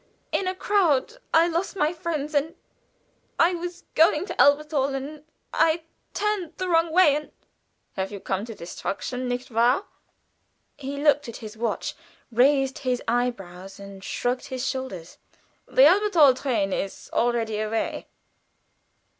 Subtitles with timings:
[0.31, 2.55] "In a crowd I lost my friends, and
[3.37, 5.83] I was going to Elberthal, and I
[6.15, 7.31] turned the wrong way and"
[7.97, 9.85] "Have come to destruction, nicht wahr?"
[10.75, 11.93] He looked at his watch,
[12.31, 15.19] raised his eyebrows and shrugged his shoulders.
[15.67, 18.07] "The Elberthal train is already away."